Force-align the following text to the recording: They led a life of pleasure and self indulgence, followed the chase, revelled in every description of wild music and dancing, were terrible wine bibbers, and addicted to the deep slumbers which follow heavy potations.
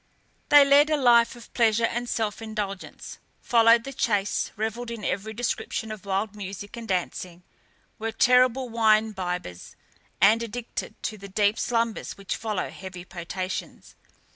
They 0.49 0.65
led 0.65 0.89
a 0.89 0.97
life 0.97 1.35
of 1.35 1.53
pleasure 1.53 1.85
and 1.85 2.09
self 2.09 2.41
indulgence, 2.41 3.19
followed 3.39 3.83
the 3.83 3.93
chase, 3.93 4.49
revelled 4.55 4.89
in 4.89 5.05
every 5.05 5.31
description 5.31 5.91
of 5.91 6.05
wild 6.07 6.35
music 6.35 6.75
and 6.75 6.87
dancing, 6.87 7.43
were 7.99 8.11
terrible 8.11 8.67
wine 8.67 9.11
bibbers, 9.13 9.75
and 10.19 10.41
addicted 10.41 10.95
to 11.03 11.19
the 11.19 11.29
deep 11.29 11.59
slumbers 11.59 12.17
which 12.17 12.35
follow 12.35 12.71
heavy 12.71 13.05
potations. 13.05 13.93